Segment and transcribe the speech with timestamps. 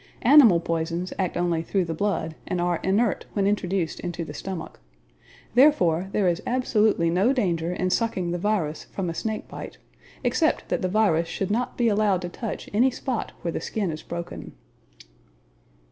[0.23, 4.79] Animal poisons act only through the blood, and are inert when introduced into the stomach.
[5.53, 9.77] Therefore there is absolutely no danger in sucking the virus from a snake bite,
[10.23, 13.91] except that the virus should not be allowed to touch any spot where the skin
[13.91, 14.53] is broken.